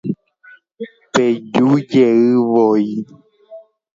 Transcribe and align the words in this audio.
Pejujey 1.13 2.21
voi 2.51 2.85